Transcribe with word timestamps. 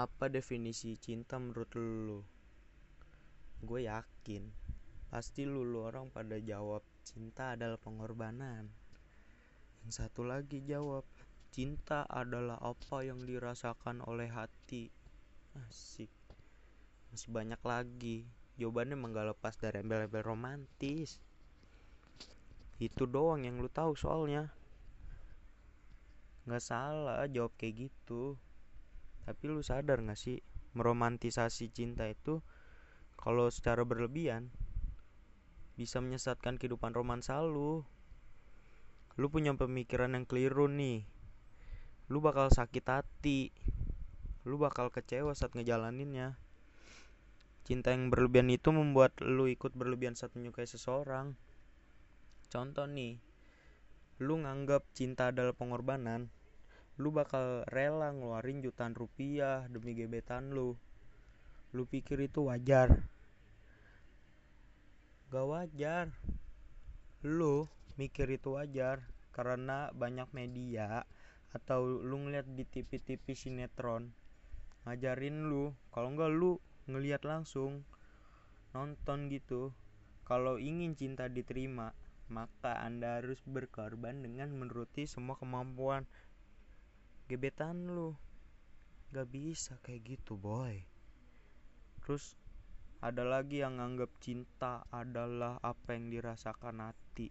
Apa 0.00 0.32
definisi 0.32 0.96
cinta 0.96 1.36
menurut 1.36 1.68
lu? 1.76 2.24
Gue 3.60 3.84
yakin 3.84 4.48
pasti 5.12 5.44
lu, 5.44 5.60
lu 5.60 5.84
orang 5.84 6.08
pada 6.08 6.40
jawab 6.40 6.80
cinta 7.04 7.52
adalah 7.52 7.76
pengorbanan. 7.76 8.64
Yang 9.84 9.92
satu 10.00 10.24
lagi 10.24 10.64
jawab 10.64 11.04
cinta 11.52 12.08
adalah 12.08 12.56
apa 12.64 13.04
yang 13.04 13.20
dirasakan 13.28 14.00
oleh 14.08 14.32
hati. 14.32 14.88
Asik. 15.68 16.08
Masih 17.12 17.28
banyak 17.28 17.60
lagi. 17.60 18.24
Jawabannya 18.56 18.96
emang 18.96 19.12
gak 19.12 19.36
lepas 19.36 19.52
dari 19.60 19.84
embel-embel 19.84 20.24
romantis. 20.24 21.20
Itu 22.80 23.04
doang 23.04 23.44
yang 23.44 23.60
lu 23.60 23.68
tahu 23.68 23.92
soalnya. 23.92 24.48
Gak 26.48 26.64
salah 26.64 27.28
jawab 27.28 27.52
kayak 27.60 27.92
gitu 27.92 28.40
tapi 29.28 29.50
lu 29.50 29.60
sadar 29.60 30.00
gak 30.04 30.18
sih 30.18 30.40
meromantisasi 30.72 31.74
cinta 31.74 32.06
itu 32.06 32.40
kalau 33.18 33.50
secara 33.52 33.84
berlebihan 33.84 34.48
bisa 35.76 36.00
menyesatkan 36.00 36.60
kehidupan 36.60 36.92
romansa 36.92 37.40
lu. 37.40 37.84
Lu 39.16 39.26
punya 39.28 39.52
pemikiran 39.56 40.12
yang 40.12 40.24
keliru 40.28 40.68
nih. 40.68 41.04
Lu 42.12 42.20
bakal 42.20 42.52
sakit 42.52 42.84
hati. 42.84 43.52
Lu 44.44 44.56
bakal 44.56 44.92
kecewa 44.92 45.36
saat 45.36 45.52
ngejalaninnya. 45.56 46.36
Cinta 47.64 47.92
yang 47.92 48.08
berlebihan 48.08 48.48
itu 48.48 48.72
membuat 48.72 49.16
lu 49.20 49.48
ikut 49.48 49.76
berlebihan 49.76 50.16
saat 50.16 50.32
menyukai 50.36 50.64
seseorang. 50.64 51.36
Contoh 52.48 52.88
nih 52.88 53.20
lu 54.20 54.36
nganggap 54.36 54.84
cinta 54.92 55.32
adalah 55.32 55.56
pengorbanan 55.56 56.28
lu 56.98 57.14
bakal 57.14 57.62
rela 57.70 58.10
ngeluarin 58.10 58.64
jutaan 58.64 58.96
rupiah 58.96 59.68
demi 59.70 59.94
gebetan 59.94 60.50
lu. 60.50 60.74
Lu 61.70 61.86
pikir 61.86 62.18
itu 62.26 62.50
wajar. 62.50 63.06
Gak 65.30 65.46
wajar. 65.46 66.10
Lu 67.22 67.70
mikir 67.94 68.26
itu 68.32 68.58
wajar 68.58 69.04
karena 69.30 69.92
banyak 69.94 70.26
media 70.34 71.06
atau 71.54 71.86
lu 71.86 72.16
ngeliat 72.26 72.46
di 72.50 72.66
TV-TV 72.66 73.36
sinetron 73.38 74.10
ngajarin 74.88 75.46
lu. 75.46 75.70
Kalau 75.94 76.10
enggak 76.10 76.32
lu 76.34 76.58
ngeliat 76.90 77.22
langsung 77.22 77.86
nonton 78.74 79.30
gitu. 79.30 79.70
Kalau 80.26 80.58
ingin 80.58 80.98
cinta 80.98 81.30
diterima 81.30 81.94
maka 82.30 82.78
anda 82.86 83.18
harus 83.18 83.42
berkorban 83.42 84.22
dengan 84.22 84.54
menuruti 84.54 85.02
semua 85.10 85.34
kemampuan 85.34 86.06
gebetan 87.30 87.86
lu. 87.86 88.18
Gak 89.14 89.30
bisa 89.30 89.78
kayak 89.86 90.18
gitu 90.18 90.34
boy. 90.34 90.82
Terus 92.02 92.34
ada 92.98 93.22
lagi 93.22 93.62
yang 93.62 93.78
nganggap 93.78 94.10
cinta 94.18 94.82
adalah 94.90 95.62
apa 95.62 95.94
yang 95.94 96.10
dirasakan 96.10 96.82
hati. 96.82 97.30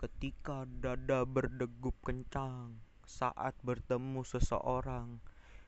Ketika 0.00 0.64
dada 0.64 1.28
berdegup 1.28 1.92
kencang 2.00 2.80
saat 3.04 3.52
bertemu 3.60 4.24
seseorang 4.24 5.20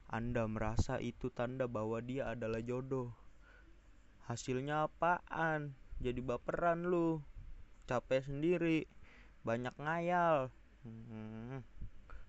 anda 0.09 0.49
merasa 0.49 0.97
itu 1.05 1.29
tanda 1.29 1.69
bahwa 1.69 2.01
dia 2.01 2.33
adalah 2.33 2.65
jodoh. 2.65 3.13
Hasilnya 4.25 4.89
apaan? 4.89 5.77
Jadi 6.01 6.25
baperan 6.25 6.89
lu. 6.89 7.21
Capek 7.85 8.25
sendiri. 8.25 8.89
Banyak 9.45 9.77
ngayal. 9.77 10.49
Hmm 10.81 11.74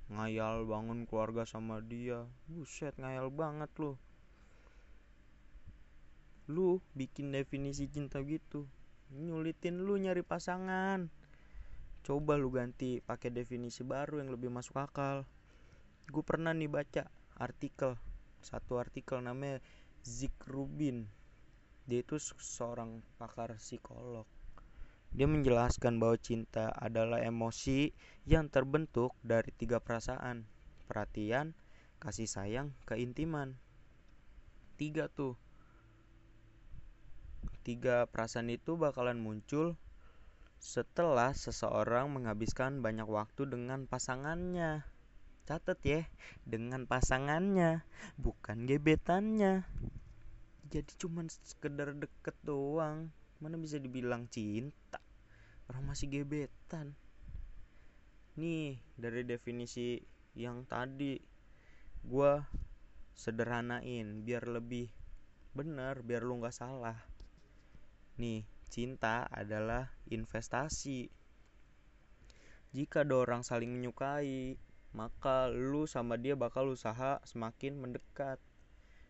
ngayal 0.10 0.70
bangun 0.70 1.10
keluarga 1.10 1.46
sama 1.50 1.82
dia. 1.82 2.26
Buset 2.46 2.94
ngayal 3.02 3.34
banget 3.34 3.72
lu. 3.82 3.98
Lu 6.46 6.78
bikin 6.94 7.34
definisi 7.34 7.90
cinta 7.90 8.22
gitu. 8.22 8.70
Nyulitin 9.14 9.82
lu 9.82 9.98
nyari 9.98 10.22
pasangan. 10.22 11.10
Coba 12.06 12.38
lu 12.38 12.54
ganti 12.54 13.02
pakai 13.02 13.34
definisi 13.34 13.82
baru 13.82 14.22
yang 14.22 14.30
lebih 14.30 14.54
masuk 14.54 14.78
akal. 14.78 15.26
Gue 16.06 16.22
pernah 16.22 16.54
nih 16.54 16.70
baca 16.70 17.10
artikel 17.42 17.98
satu 18.46 18.78
artikel 18.78 19.26
namanya 19.26 19.58
Zik 20.06 20.38
Rubin. 20.46 21.10
Dia 21.90 22.06
itu 22.06 22.22
seorang 22.22 23.02
pakar 23.18 23.58
psikolog 23.58 24.30
dia 25.16 25.32
menjelaskan 25.32 25.96
bahwa 25.96 26.20
cinta 26.20 26.76
adalah 26.76 27.24
emosi 27.24 27.96
yang 28.28 28.52
terbentuk 28.52 29.16
dari 29.24 29.48
tiga 29.56 29.80
perasaan: 29.80 30.44
perhatian, 30.92 31.56
kasih 32.04 32.28
sayang, 32.28 32.76
keintiman. 32.84 33.56
Tiga 34.76 35.08
tuh. 35.08 35.40
Tiga 37.64 38.12
perasaan 38.12 38.52
itu 38.52 38.76
bakalan 38.76 39.16
muncul 39.24 39.80
setelah 40.60 41.32
seseorang 41.32 42.12
menghabiskan 42.12 42.84
banyak 42.84 43.08
waktu 43.08 43.48
dengan 43.48 43.88
pasangannya. 43.88 44.84
Catat 45.48 45.80
ya, 45.88 46.04
dengan 46.44 46.92
pasangannya, 46.92 47.88
bukan 48.20 48.68
gebetannya. 48.68 49.64
Jadi 50.68 50.92
cuman 51.00 51.32
sekedar 51.32 51.96
deket 51.96 52.36
doang, 52.44 53.14
mana 53.40 53.56
bisa 53.56 53.78
dibilang 53.78 54.28
cinta 54.28 55.05
orang 55.70 55.84
masih 55.90 56.08
gebetan. 56.12 56.94
Nih 58.36 58.78
dari 59.00 59.24
definisi 59.24 59.98
yang 60.36 60.68
tadi 60.68 61.18
gua 62.04 62.44
sederhanain 63.16 64.28
biar 64.28 64.46
lebih 64.52 64.92
bener 65.56 66.04
biar 66.04 66.22
lu 66.22 66.44
nggak 66.44 66.54
salah. 66.54 67.00
Nih 68.20 68.44
cinta 68.68 69.24
adalah 69.32 69.88
investasi. 70.12 71.08
Jika 72.76 73.08
dua 73.08 73.24
orang 73.24 73.48
saling 73.48 73.72
menyukai 73.72 74.60
maka 74.96 75.52
lu 75.52 75.88
sama 75.88 76.16
dia 76.16 76.40
bakal 76.40 76.72
usaha 76.72 77.20
semakin 77.28 77.80
mendekat. 77.80 78.40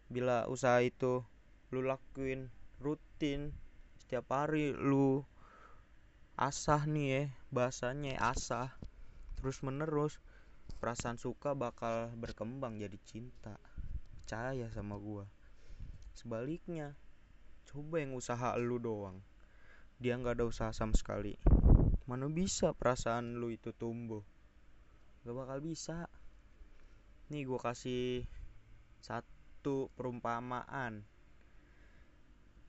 Bila 0.10 0.46
usaha 0.46 0.82
itu 0.82 1.26
lu 1.74 1.82
lakuin 1.82 2.54
rutin 2.78 3.54
setiap 3.98 4.30
hari 4.30 4.70
lu 4.70 5.26
asah 6.36 6.84
nih 6.84 7.08
ya 7.08 7.24
bahasanya 7.48 8.20
asah. 8.20 8.76
Terus 9.40 9.64
menerus 9.64 10.20
perasaan 10.84 11.16
suka 11.16 11.56
bakal 11.56 12.12
berkembang 12.20 12.76
jadi 12.76 13.00
cinta. 13.08 13.56
Percaya 14.12 14.68
sama 14.76 15.00
gua. 15.00 15.24
Sebaliknya 16.12 17.00
coba 17.72 18.04
yang 18.04 18.20
usaha 18.20 18.52
lu 18.60 18.84
doang. 18.84 19.24
Dia 19.96 20.20
nggak 20.20 20.44
ada 20.44 20.46
usaha 20.52 20.72
sama 20.76 20.92
sekali. 21.00 21.40
Mana 22.04 22.28
bisa 22.28 22.76
perasaan 22.76 23.40
lu 23.40 23.56
itu 23.56 23.72
tumbuh? 23.72 24.22
Gak 25.24 25.36
bakal 25.40 25.64
bisa. 25.64 26.12
Nih 27.32 27.48
gua 27.48 27.64
kasih 27.72 28.28
satu 29.00 29.88
perumpamaan. 29.96 31.08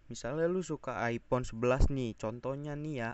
Misalnya 0.07 0.47
lu 0.47 0.63
suka 0.63 1.03
iPhone 1.11 1.43
11 1.43 1.91
nih 1.91 2.15
contohnya 2.15 2.79
nih 2.79 2.95
ya 3.03 3.11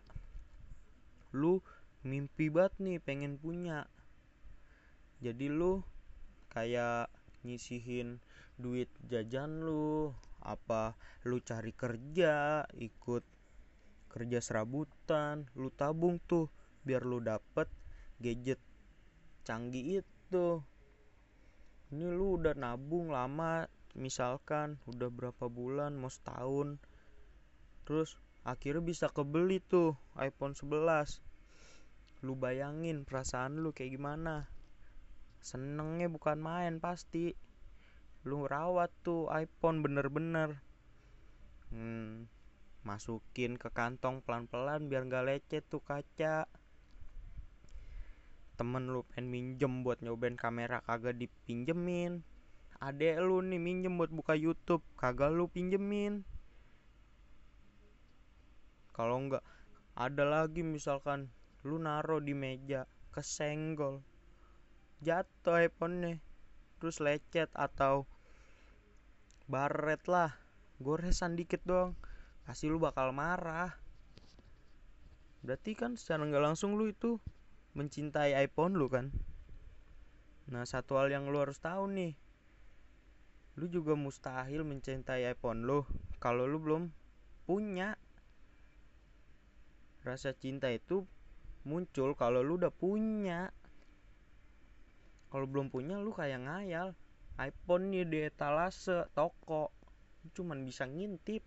lu 1.32 1.65
mimpi 2.04 2.53
banget 2.53 2.75
nih 2.81 2.98
pengen 3.00 3.41
punya. 3.41 3.88
Jadi 5.25 5.48
lu 5.48 5.81
kayak 6.53 7.09
nyisihin 7.43 8.20
duit 8.60 8.93
jajan 9.09 9.65
lu 9.65 10.12
apa 10.42 10.94
lu 11.26 11.42
cari 11.42 11.72
kerja 11.75 12.66
ikut 12.76 13.25
kerja 14.12 14.38
serabutan 14.44 15.48
lu 15.56 15.72
tabung 15.72 16.21
tuh 16.28 16.53
biar 16.84 17.03
lu 17.03 17.19
dapet 17.22 17.66
gadget 18.21 18.60
canggih 19.42 20.04
itu. 20.04 20.62
Ini 21.92 22.09
lu 22.09 22.41
udah 22.41 22.56
nabung 22.56 23.12
lama 23.12 23.68
misalkan 23.92 24.80
udah 24.89 25.12
berapa 25.12 25.53
bulan 25.53 25.92
mau 25.92 26.09
setahun 26.09 26.80
terus 27.84 28.16
akhirnya 28.42 28.80
bisa 28.80 29.06
kebeli 29.12 29.60
tuh 29.60 29.92
iPhone 30.16 30.56
11 30.56 31.21
lu 32.22 32.39
bayangin 32.39 33.03
perasaan 33.03 33.59
lu 33.59 33.74
kayak 33.74 33.98
gimana. 33.98 34.47
Senengnya 35.42 36.07
bukan 36.07 36.39
main 36.39 36.78
pasti. 36.78 37.34
Lu 38.22 38.47
rawat 38.47 38.95
tuh 39.03 39.27
iPhone 39.34 39.83
bener-bener. 39.83 40.63
Hmm, 41.74 42.30
masukin 42.86 43.59
ke 43.59 43.74
kantong 43.74 44.22
pelan-pelan 44.22 44.86
biar 44.86 45.03
gak 45.10 45.27
lecet 45.27 45.66
tuh 45.66 45.83
kaca. 45.83 46.47
Temen 48.54 48.95
lu 48.95 49.03
pengen 49.10 49.27
minjem 49.27 49.83
buat 49.83 49.98
nyobain 49.98 50.39
kamera 50.39 50.78
kagak 50.86 51.18
dipinjemin. 51.18 52.22
Adek 52.78 53.18
lu 53.18 53.42
nih 53.42 53.59
minjem 53.59 53.98
buat 53.98 54.15
buka 54.15 54.39
YouTube 54.39 54.86
kagak 54.95 55.34
lu 55.34 55.51
pinjemin. 55.51 56.22
Kalau 58.95 59.18
enggak 59.18 59.42
ada 59.98 60.22
lagi 60.22 60.63
misalkan 60.63 61.34
lu 61.62 61.78
naro 61.78 62.18
di 62.18 62.34
meja 62.34 62.91
kesenggol. 63.14 64.03
Jatuh 65.03 65.66
iPhone-nya 65.66 66.18
terus 66.82 66.98
lecet 66.98 67.50
atau 67.54 68.06
baret 69.47 70.03
lah. 70.10 70.34
Goresan 70.82 71.38
dikit 71.38 71.62
doang. 71.62 71.94
Pasti 72.42 72.66
lu 72.66 72.82
bakal 72.82 73.14
marah. 73.14 73.70
Berarti 75.47 75.78
kan 75.78 75.94
secara 75.94 76.26
nggak 76.26 76.42
langsung 76.42 76.74
lu 76.74 76.91
itu 76.91 77.22
mencintai 77.78 78.34
iPhone 78.42 78.74
lu 78.74 78.91
kan? 78.91 79.15
Nah 80.50 80.66
satu 80.66 80.98
hal 80.98 81.15
yang 81.15 81.30
lu 81.30 81.38
harus 81.38 81.62
tahu 81.62 81.86
nih. 81.91 82.18
Lu 83.54 83.70
juga 83.70 83.94
mustahil 83.94 84.66
mencintai 84.66 85.30
iPhone 85.30 85.62
lu 85.62 85.86
kalau 86.18 86.47
lu 86.47 86.58
belum 86.58 86.91
punya 87.47 87.98
rasa 90.03 90.34
cinta 90.34 90.66
itu 90.70 91.06
muncul 91.62 92.18
kalau 92.18 92.42
lu 92.42 92.59
udah 92.59 92.74
punya. 92.74 93.50
Kalau 95.32 95.47
belum 95.48 95.72
punya 95.72 95.97
lu 95.97 96.12
kayak 96.12 96.44
ngayal. 96.44 96.92
iPhone 97.41 97.88
nih 97.88 98.04
di 98.04 98.18
etalase 98.28 99.09
toko. 99.16 99.72
Cuman 100.36 100.62
bisa 100.68 100.84
ngintip. 100.84 101.41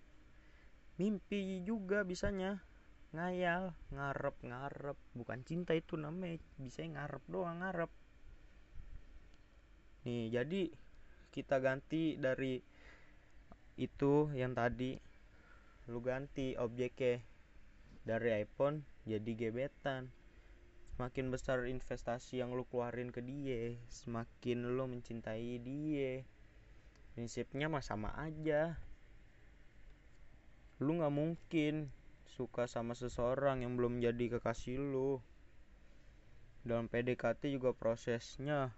Mimpi 0.98 1.62
juga 1.62 2.02
bisanya. 2.02 2.64
Ngayal 3.14 3.76
ngarep 3.94 4.36
ngarep. 4.42 4.98
Bukan 5.14 5.40
cinta 5.46 5.78
itu 5.78 5.96
namanya 5.96 6.42
bisa 6.58 6.82
ngarep 6.82 7.24
doang 7.30 7.62
ngarep. 7.62 7.92
Nih 10.10 10.34
jadi 10.34 10.74
kita 11.30 11.62
ganti 11.62 12.18
dari 12.18 12.58
itu 13.78 14.32
yang 14.34 14.58
tadi. 14.58 14.98
Lu 15.86 16.02
ganti 16.02 16.58
objeknya 16.58 17.22
dari 18.02 18.42
iPhone 18.42 18.95
jadi 19.06 19.32
gebetan. 19.38 20.10
Semakin 20.98 21.30
besar 21.30 21.62
investasi 21.70 22.42
yang 22.42 22.58
lu 22.58 22.66
keluarin 22.66 23.14
ke 23.14 23.22
dia 23.22 23.78
semakin 23.92 24.74
lu 24.74 24.90
mencintai 24.90 25.62
dia. 25.62 26.26
Prinsipnya 27.14 27.70
mah 27.70 27.86
sama 27.86 28.12
aja. 28.18 28.76
Lu 30.82 31.00
nggak 31.00 31.14
mungkin 31.14 31.94
suka 32.26 32.68
sama 32.68 32.98
seseorang 32.98 33.64
yang 33.64 33.78
belum 33.80 34.02
jadi 34.02 34.36
kekasih 34.36 34.82
lu. 34.82 35.22
Dalam 36.66 36.90
PDKT 36.90 37.54
juga 37.54 37.72
prosesnya. 37.78 38.74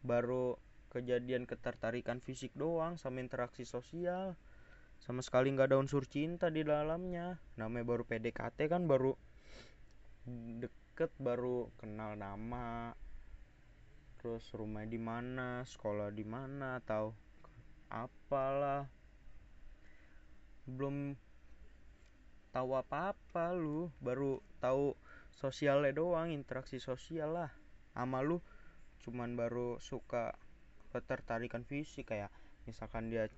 Baru 0.00 0.56
kejadian 0.94 1.44
ketertarikan 1.44 2.22
fisik 2.22 2.54
doang 2.56 2.96
sama 2.96 3.20
interaksi 3.20 3.66
sosial. 3.66 4.38
Sama 5.02 5.20
sekali 5.20 5.50
nggak 5.52 5.74
ada 5.74 5.78
unsur 5.82 6.06
cinta 6.08 6.48
di 6.48 6.62
dalamnya. 6.62 7.42
Namanya 7.60 7.84
baru 7.84 8.06
PDKT 8.06 8.70
kan 8.70 8.86
baru 8.86 9.33
deket 10.24 11.12
baru 11.20 11.68
kenal 11.76 12.16
nama 12.16 12.96
terus 14.16 14.48
rumah 14.56 14.88
di 14.88 14.96
mana 14.96 15.60
sekolah 15.68 16.08
di 16.08 16.24
mana 16.24 16.80
atau 16.80 17.12
apalah. 17.92 18.88
Belum 20.64 21.12
tahu 22.48 22.70
apa-apa 22.72 23.52
lu 23.52 23.92
baru 24.00 24.40
tahu 24.64 24.96
sosialnya 25.36 25.92
doang 25.92 26.32
interaksi 26.32 26.80
sosial 26.80 27.36
lah. 27.36 27.52
Sama 27.92 28.24
lu 28.24 28.40
cuman 29.04 29.36
baru 29.36 29.76
suka 29.84 30.32
ketertarikan 30.88 31.68
fisik 31.68 32.08
kayak 32.08 32.32
misalkan 32.64 33.12
dia 33.12 33.28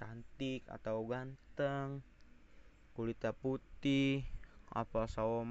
cantik 0.00 0.64
atau 0.72 1.04
ganteng 1.04 2.00
kulitnya 2.96 3.36
putih 3.36 4.24
apa 4.72 5.04
sawo 5.04 5.44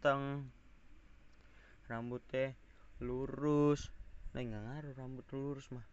mateng. 0.00 0.48
Rambutnya 1.84 2.56
lurus. 3.04 3.92
Nah 4.32 4.40
nggak 4.40 4.64
ngaruh 4.64 4.92
rambut 4.96 5.26
lurus 5.36 5.68
mah. 5.76 5.84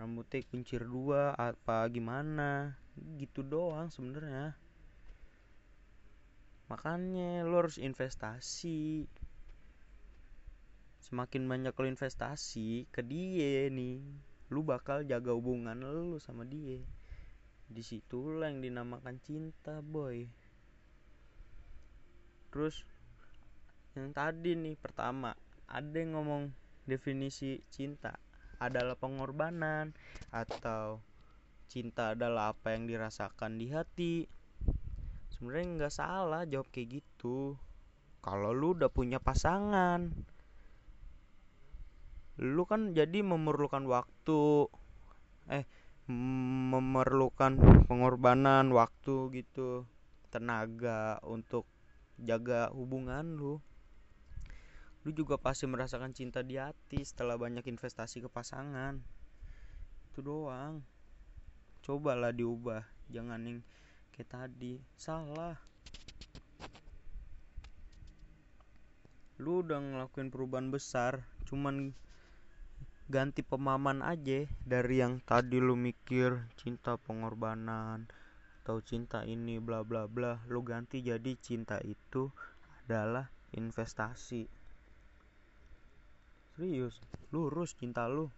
Rambutnya 0.00 0.40
kuncir 0.48 0.88
dua 0.88 1.36
apa 1.36 1.84
gimana? 1.92 2.80
Gitu 2.96 3.44
doang 3.44 3.92
sebenarnya. 3.92 4.56
Makanya 6.72 7.44
lo 7.44 7.60
harus 7.60 7.76
investasi. 7.76 9.04
Semakin 11.04 11.44
banyak 11.44 11.76
lo 11.76 11.86
investasi 11.92 12.88
ke 12.88 13.04
dia 13.04 13.68
nih 13.68 14.00
lu 14.48 14.64
bakal 14.64 15.04
jaga 15.04 15.36
hubungan 15.36 15.76
lu 15.76 16.16
sama 16.24 16.48
dia. 16.48 16.80
Di 17.68 17.84
situlah 17.84 18.48
yang 18.48 18.64
dinamakan 18.64 19.20
cinta 19.20 19.84
boy. 19.84 20.24
Terus 22.48 22.95
yang 23.96 24.12
tadi 24.12 24.52
nih 24.52 24.76
pertama 24.76 25.32
ada 25.64 25.96
yang 25.96 26.14
ngomong 26.20 26.52
definisi 26.84 27.64
cinta 27.72 28.12
adalah 28.60 28.96
pengorbanan 28.96 29.96
atau 30.28 31.00
cinta 31.66 32.12
adalah 32.12 32.52
apa 32.52 32.76
yang 32.76 32.86
dirasakan 32.86 33.56
di 33.56 33.72
hati. 33.72 34.14
Sebenarnya 35.32 35.66
nggak 35.76 35.94
salah 35.96 36.42
jawab 36.44 36.68
kayak 36.72 37.02
gitu. 37.02 37.56
Kalau 38.20 38.52
lu 38.52 38.76
udah 38.76 38.92
punya 38.92 39.20
pasangan 39.20 40.12
lu 42.36 42.68
kan 42.68 42.92
jadi 42.92 43.24
memerlukan 43.24 43.88
waktu. 43.88 44.68
Eh 45.48 45.64
memerlukan 46.06 47.58
pengorbanan 47.90 48.70
waktu 48.70 49.32
gitu 49.34 49.88
tenaga 50.30 51.18
untuk 51.26 51.66
jaga 52.20 52.70
hubungan 52.70 53.34
lu 53.34 53.58
lu 55.06 55.14
juga 55.14 55.38
pasti 55.38 55.70
merasakan 55.70 56.10
cinta 56.10 56.42
di 56.42 56.58
hati 56.58 56.98
setelah 57.06 57.38
banyak 57.38 57.62
investasi 57.62 58.18
ke 58.18 58.26
pasangan. 58.26 58.98
Itu 60.10 60.18
doang. 60.18 60.82
Cobalah 61.86 62.34
diubah. 62.34 62.82
Jangan 63.14 63.38
yang 63.46 63.62
kayak 64.10 64.34
tadi. 64.34 64.82
Salah. 64.98 65.54
Lu 69.38 69.62
udah 69.62 69.78
ngelakuin 69.78 70.34
perubahan 70.34 70.74
besar 70.74 71.22
cuman 71.46 71.94
ganti 73.06 73.46
pemahaman 73.46 74.02
aja 74.02 74.50
dari 74.66 74.98
yang 74.98 75.22
tadi 75.22 75.62
lu 75.62 75.78
mikir 75.78 76.50
cinta 76.58 76.98
pengorbanan 76.98 78.10
atau 78.66 78.82
cinta 78.82 79.22
ini 79.22 79.62
bla 79.62 79.86
bla 79.86 80.10
bla. 80.10 80.42
Lu 80.50 80.66
ganti 80.66 80.98
jadi 80.98 81.38
cinta 81.38 81.78
itu 81.86 82.26
adalah 82.82 83.30
investasi 83.54 84.65
serius 86.56 86.96
lurus 87.36 87.76
cinta 87.76 88.08
lu. 88.08 88.32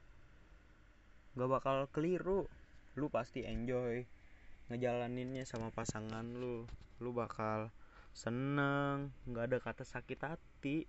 Gak 1.39 1.47
bakal 1.47 1.87
keliru. 1.95 2.51
Lu 2.99 3.07
pasti 3.15 3.47
enjoy 3.47 4.03
ngejalaninnya 4.67 5.47
sama 5.47 5.71
pasangan 5.71 6.27
lu. 6.27 6.67
Lu 6.99 7.15
bakal 7.15 7.71
seneng 8.11 9.15
nggak 9.31 9.45
ada 9.47 9.59
kata 9.63 9.85
sakit 9.87 10.19
hati. 10.19 10.83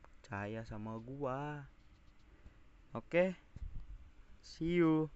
Percaya 0.00 0.64
sama 0.64 0.96
gua. 0.96 1.68
Oke, 2.96 3.04
okay? 3.04 3.28
see 4.40 4.80
you. 4.80 5.12